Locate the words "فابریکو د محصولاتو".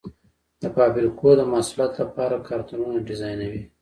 0.75-1.97